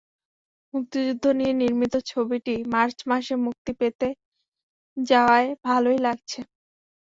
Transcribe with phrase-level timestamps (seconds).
[0.73, 4.07] মুক্তিযুদ্ধ নিয়ে নির্মিত ছবিটি মার্চ মাসে মুক্তি পেতে
[4.97, 6.39] যাওয়ায় ভালোই লাগছে।